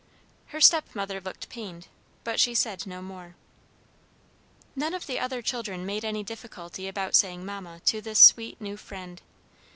[0.47, 1.87] Her stepmother looked pained,
[2.23, 3.35] but she said no more.
[4.75, 8.77] None of the other children made any difficulty about saying "Mamma" to this sweet new
[8.77, 9.21] friend.